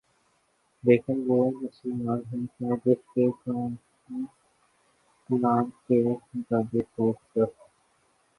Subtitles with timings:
[0.83, 3.75] لیکن وہ مسلمان ہی کیا جس کے کام
[5.29, 7.37] پلان کے مطابق ہوسک